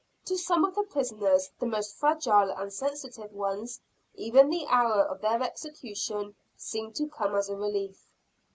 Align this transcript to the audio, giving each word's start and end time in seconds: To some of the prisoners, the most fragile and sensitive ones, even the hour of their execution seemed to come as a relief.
To 0.25 0.35
some 0.35 0.65
of 0.65 0.73
the 0.73 0.81
prisoners, 0.81 1.51
the 1.59 1.67
most 1.67 1.95
fragile 1.95 2.49
and 2.49 2.73
sensitive 2.73 3.31
ones, 3.33 3.79
even 4.15 4.49
the 4.49 4.65
hour 4.65 5.03
of 5.03 5.21
their 5.21 5.43
execution 5.43 6.33
seemed 6.57 6.95
to 6.95 7.05
come 7.07 7.35
as 7.35 7.49
a 7.49 7.55
relief. 7.55 8.03